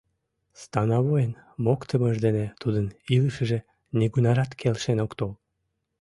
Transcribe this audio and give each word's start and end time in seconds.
Становойын 0.61 1.33
моктымыж 1.65 2.15
дене 2.25 2.45
тудын 2.61 2.87
илышыже 3.15 3.59
нигунарат 3.99 4.51
келшен 4.59 4.97
ок 5.05 5.11
тол. 5.19 5.31